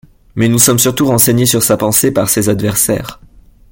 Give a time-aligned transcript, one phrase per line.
[0.33, 3.19] Mais nous sommes surtout renseignés sur sa pensée par ses adversaires.